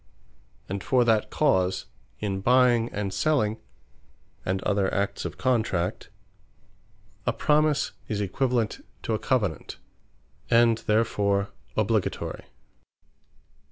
[0.67, 1.85] And for that cause,
[2.19, 3.57] in buying, and selling,
[4.43, 6.09] and other acts of Contract,
[7.27, 9.77] A Promise is equivalent to a Covenant;
[10.49, 12.45] and therefore obligatory.